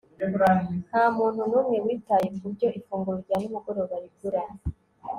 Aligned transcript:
ntamuntu 0.87 1.41
numwe 1.49 1.77
witaye 1.85 2.27
kubyo 2.39 2.67
ifunguro 2.79 3.17
rya 3.25 3.35
nimugoroba 3.39 3.95
rigura 4.03 4.43